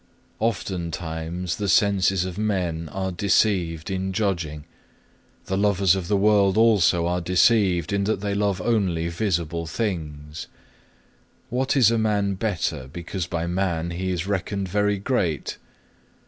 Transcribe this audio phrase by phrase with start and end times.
[0.37, 0.45] 8.
[0.45, 4.65] Oftentimes the senses of men are deceived in judging;
[5.45, 10.47] the lovers of the world also are deceived in that they love only visible things.
[11.51, 15.59] What is a man better because by man he is reckoned very great?